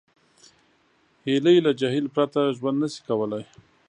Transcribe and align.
هیلۍ 1.25 1.57
له 1.65 1.71
جهیل 1.79 2.05
پرته 2.15 2.41
ژوند 2.57 2.77
نشي 2.83 3.01
کولی 3.07 3.41